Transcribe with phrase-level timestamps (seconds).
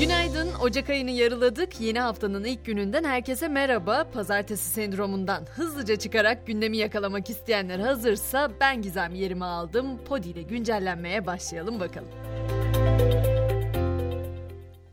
[0.00, 0.48] Günaydın.
[0.62, 1.80] Ocak ayını yarıladık.
[1.80, 4.06] Yeni haftanın ilk gününden herkese merhaba.
[4.12, 9.86] Pazartesi sendromundan hızlıca çıkarak gündemi yakalamak isteyenler hazırsa ben Gizem yerimi aldım.
[10.08, 12.08] Podi ile güncellenmeye başlayalım bakalım.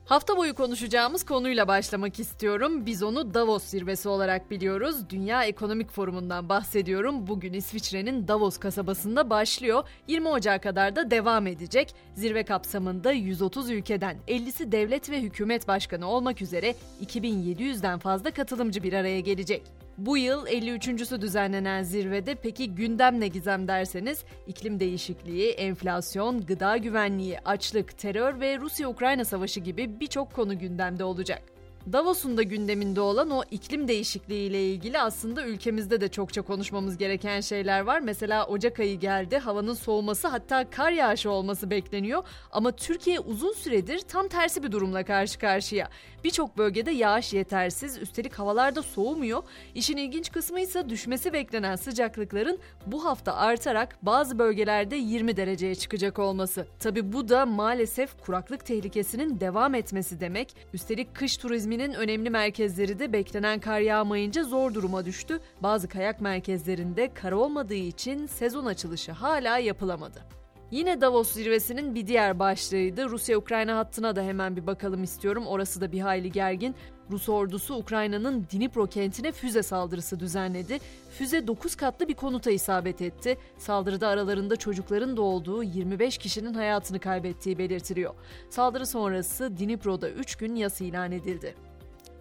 [0.05, 2.85] Hafta boyu konuşacağımız konuyla başlamak istiyorum.
[2.85, 5.09] Biz onu Davos zirvesi olarak biliyoruz.
[5.09, 7.27] Dünya Ekonomik Forumu'ndan bahsediyorum.
[7.27, 9.83] Bugün İsviçre'nin Davos kasabasında başlıyor.
[10.07, 11.95] 20 Ocak'a kadar da devam edecek.
[12.15, 18.93] Zirve kapsamında 130 ülkeden 50'si devlet ve hükümet başkanı olmak üzere 2700'den fazla katılımcı bir
[18.93, 19.84] araya gelecek.
[19.97, 27.39] Bu yıl 53.sü düzenlenen zirvede peki gündem ne gizem derseniz iklim değişikliği, enflasyon, gıda güvenliği,
[27.39, 31.54] açlık, terör ve Rusya-Ukrayna savaşı gibi birçok konu gündemde olacak.
[31.91, 37.41] Davos'un da gündeminde olan o iklim değişikliği ile ilgili aslında ülkemizde de çokça konuşmamız gereken
[37.41, 37.99] şeyler var.
[37.99, 42.23] Mesela Ocak ayı geldi, havanın soğuması hatta kar yağışı olması bekleniyor.
[42.51, 45.89] Ama Türkiye uzun süredir tam tersi bir durumla karşı karşıya.
[46.23, 49.43] Birçok bölgede yağış yetersiz, üstelik havalarda soğumuyor.
[49.75, 56.19] İşin ilginç kısmı ise düşmesi beklenen sıcaklıkların bu hafta artarak bazı bölgelerde 20 dereceye çıkacak
[56.19, 56.67] olması.
[56.79, 60.55] Tabi bu da maalesef kuraklık tehlikesinin devam etmesi demek.
[60.73, 61.37] Üstelik kış
[61.75, 65.39] turizminin önemli merkezleri de beklenen kar yağmayınca zor duruma düştü.
[65.63, 70.34] Bazı kayak merkezlerinde kar olmadığı için sezon açılışı hala yapılamadı.
[70.71, 73.09] Yine Davos zirvesinin bir diğer başlığıydı.
[73.09, 75.47] Rusya-Ukrayna hattına da hemen bir bakalım istiyorum.
[75.47, 76.75] Orası da bir hayli gergin.
[77.11, 80.79] Rus ordusu Ukrayna'nın Dnipro kentine füze saldırısı düzenledi.
[81.17, 83.37] Füze 9 katlı bir konuta isabet etti.
[83.57, 88.13] Saldırıda aralarında çocukların da olduğu 25 kişinin hayatını kaybettiği belirtiliyor.
[88.49, 91.55] Saldırı sonrası Dnipro'da 3 gün yas ilan edildi.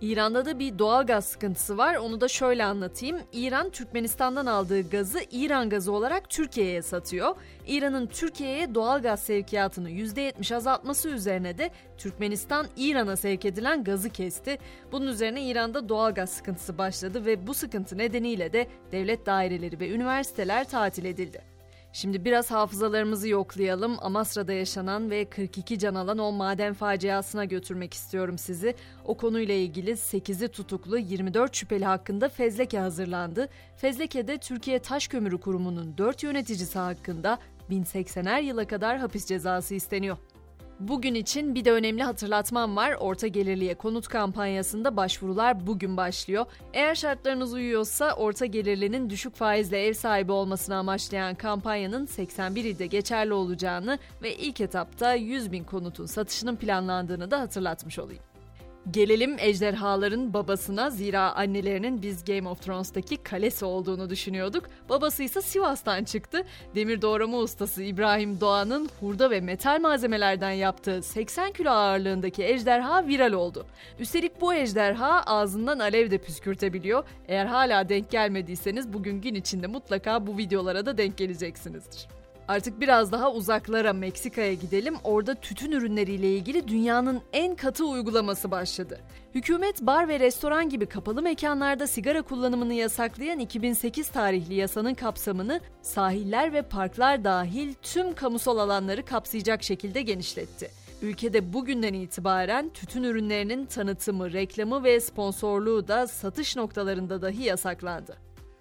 [0.01, 1.95] İran'da da bir doğal gaz sıkıntısı var.
[1.95, 3.19] Onu da şöyle anlatayım.
[3.33, 7.37] İran Türkmenistan'dan aldığı gazı İran gazı olarak Türkiye'ye satıyor.
[7.67, 14.59] İran'ın Türkiye'ye doğal gaz sevkiyatını %70 azaltması üzerine de Türkmenistan İran'a sevk edilen gazı kesti.
[14.93, 19.91] Bunun üzerine İran'da doğal gaz sıkıntısı başladı ve bu sıkıntı nedeniyle de devlet daireleri ve
[19.91, 21.54] üniversiteler tatil edildi.
[21.95, 23.97] Şimdi biraz hafızalarımızı yoklayalım.
[24.01, 28.75] Amasra'da yaşanan ve 42 can alan o maden faciasına götürmek istiyorum sizi.
[29.05, 33.49] O konuyla ilgili 8'i tutuklu 24 şüpheli hakkında fezleke hazırlandı.
[33.77, 37.39] Fezlekede Türkiye Taş Kömürü Kurumu'nun 4 yöneticisi hakkında
[37.71, 40.17] 1080'er yıla kadar hapis cezası isteniyor.
[40.81, 42.97] Bugün için bir de önemli hatırlatmam var.
[43.01, 46.47] Orta gelirliye konut kampanyasında başvurular bugün başlıyor.
[46.73, 53.33] Eğer şartlarınız uyuyorsa orta gelirlinin düşük faizle ev sahibi olmasını amaçlayan kampanyanın 81 ilde geçerli
[53.33, 58.23] olacağını ve ilk etapta 100 bin konutun satışının planlandığını da hatırlatmış olayım.
[58.91, 64.65] Gelelim ejderhaların babasına zira annelerinin biz Game of Thrones'taki kalesi olduğunu düşünüyorduk.
[64.89, 66.45] Babası ise Sivas'tan çıktı.
[66.75, 73.33] Demir doğrama ustası İbrahim Doğan'ın hurda ve metal malzemelerden yaptığı 80 kilo ağırlığındaki ejderha viral
[73.33, 73.67] oldu.
[73.99, 77.05] Üstelik bu ejderha ağzından alev de püskürtebiliyor.
[77.29, 82.24] Eğer hala denk gelmediyseniz bugün gün içinde mutlaka bu videolara da denk geleceksinizdir.
[82.49, 84.95] Artık biraz daha uzaklara Meksika'ya gidelim.
[85.05, 89.01] Orada tütün ürünleriyle ilgili dünyanın en katı uygulaması başladı.
[89.35, 96.53] Hükümet bar ve restoran gibi kapalı mekanlarda sigara kullanımını yasaklayan 2008 tarihli yasanın kapsamını sahiller
[96.53, 100.71] ve parklar dahil tüm kamusal alanları kapsayacak şekilde genişletti.
[101.03, 108.17] Ülkede bugünden itibaren tütün ürünlerinin tanıtımı, reklamı ve sponsorluğu da satış noktalarında dahi yasaklandı.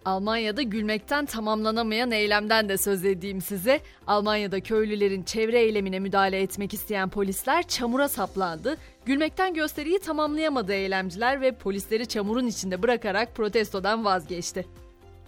[0.05, 3.79] Almanya'da gülmekten tamamlanamayan eylemden de söz edeyim size.
[4.07, 8.77] Almanya'da köylülerin çevre eylemine müdahale etmek isteyen polisler çamura saplandı.
[9.05, 14.65] Gülmekten gösteriyi tamamlayamadı eylemciler ve polisleri çamurun içinde bırakarak protestodan vazgeçti.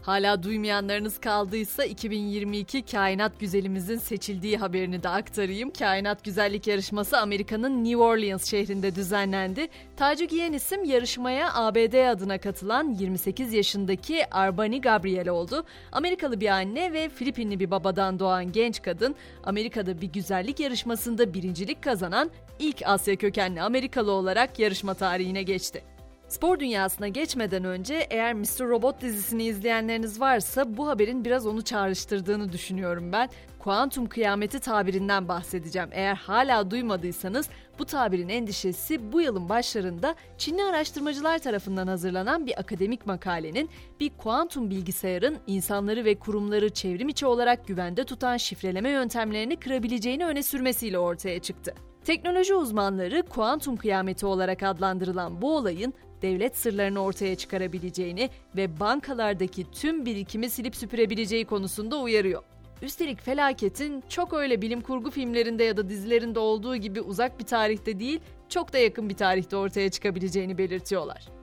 [0.05, 5.71] Hala duymayanlarınız kaldıysa 2022 Kainat Güzelimizin seçildiği haberini de aktarayım.
[5.71, 9.67] Kainat Güzellik Yarışması Amerika'nın New Orleans şehrinde düzenlendi.
[9.97, 15.65] Tacı giyen isim yarışmaya ABD adına katılan 28 yaşındaki Arbani Gabriel oldu.
[15.91, 21.83] Amerikalı bir anne ve Filipinli bir babadan doğan genç kadın Amerika'da bir güzellik yarışmasında birincilik
[21.83, 25.94] kazanan ilk Asya kökenli Amerikalı olarak yarışma tarihine geçti.
[26.27, 28.59] Spor dünyasına geçmeden önce eğer Mr.
[28.59, 33.29] Robot dizisini izleyenleriniz varsa bu haberin biraz onu çağrıştırdığını düşünüyorum ben.
[33.59, 35.89] Kuantum kıyameti tabirinden bahsedeceğim.
[35.91, 37.49] Eğer hala duymadıysanız
[37.79, 43.69] bu tabirin endişesi bu yılın başlarında Çinli araştırmacılar tarafından hazırlanan bir akademik makalenin
[43.99, 50.43] bir kuantum bilgisayarın insanları ve kurumları çevrim içi olarak güvende tutan şifreleme yöntemlerini kırabileceğini öne
[50.43, 51.75] sürmesiyle ortaya çıktı.
[52.05, 60.05] Teknoloji uzmanları kuantum kıyameti olarak adlandırılan bu olayın devlet sırlarını ortaya çıkarabileceğini ve bankalardaki tüm
[60.05, 62.43] birikimi silip süpürebileceği konusunda uyarıyor.
[62.81, 67.99] Üstelik felaketin çok öyle bilim kurgu filmlerinde ya da dizilerinde olduğu gibi uzak bir tarihte
[67.99, 68.19] değil,
[68.49, 71.34] çok da yakın bir tarihte ortaya çıkabileceğini belirtiyorlar.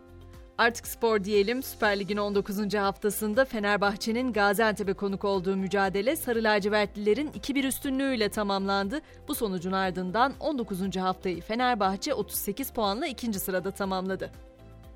[0.59, 1.63] Artık spor diyelim.
[1.63, 2.75] Süper Lig'in 19.
[2.75, 9.01] haftasında Fenerbahçe'nin Gaziantep'e konuk olduğu mücadele Sarı Lacivertlilerin 2-1 üstünlüğüyle tamamlandı.
[9.29, 10.97] Bu sonucun ardından 19.
[10.97, 14.31] haftayı Fenerbahçe 38 puanla ikinci sırada tamamladı.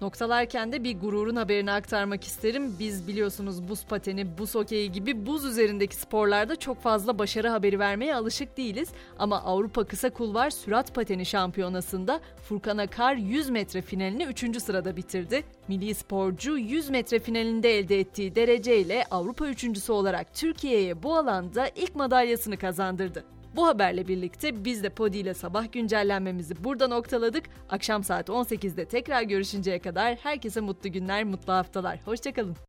[0.01, 2.77] Noktalarken de bir gururun haberini aktarmak isterim.
[2.79, 8.15] Biz biliyorsunuz buz pateni, buz hokeyi gibi buz üzerindeki sporlarda çok fazla başarı haberi vermeye
[8.15, 8.89] alışık değiliz.
[9.19, 14.63] Ama Avrupa Kısa Kulvar Sürat Pateni Şampiyonası'nda Furkan Akar 100 metre finalini 3.
[14.63, 15.45] sırada bitirdi.
[15.69, 21.95] Milli sporcu 100 metre finalinde elde ettiği dereceyle Avrupa üçüncüsü olarak Türkiye'ye bu alanda ilk
[21.97, 23.25] madalyasını kazandırdı.
[23.57, 27.45] Bu haberle birlikte biz de Podi ile sabah güncellenmemizi burada noktaladık.
[27.69, 32.01] Akşam saat 18'de tekrar görüşünceye kadar herkese mutlu günler, mutlu haftalar.
[32.05, 32.57] Hoşçakalın.